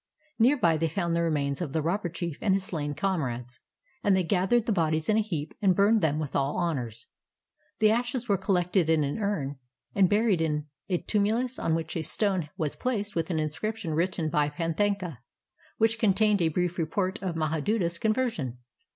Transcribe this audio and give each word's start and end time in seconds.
Near 0.39 0.57
by 0.57 0.77
they 0.77 0.87
found 0.87 1.13
the 1.15 1.21
remains 1.21 1.61
of 1.61 1.73
the 1.73 1.81
robber 1.83 2.09
chief 2.09 2.39
and 2.41 2.55
his 2.55 2.63
slain 2.63 2.95
comrades, 2.95 3.59
and 4.03 4.15
they 4.15 4.23
gathered 4.23 4.65
the 4.65 4.71
bodies 4.71 5.07
in 5.09 5.15
a 5.17 5.21
heap 5.21 5.53
and 5.61 5.75
burned 5.75 6.01
them 6.01 6.17
with 6.17 6.35
all 6.35 6.57
honors. 6.57 7.05
The 7.77 7.91
ashes 7.91 8.27
were 8.27 8.35
collected 8.39 8.89
in 8.89 9.03
an 9.03 9.19
urn 9.19 9.57
and 9.93 10.09
buried 10.09 10.41
in 10.41 10.65
a 10.89 10.97
tumulus 10.97 11.59
on 11.59 11.75
which 11.75 11.95
a 11.95 12.01
stone 12.01 12.49
was 12.57 12.75
placed 12.75 13.15
with 13.15 13.29
an 13.29 13.37
inscription 13.37 13.93
written 13.93 14.31
by 14.31 14.49
Panthaka, 14.49 15.19
which 15.77 15.99
contained 15.99 16.41
a 16.41 16.47
brief 16.47 16.79
report 16.79 17.21
of 17.21 17.35
Mahaduta's 17.35 17.99
conversion. 17.99 18.57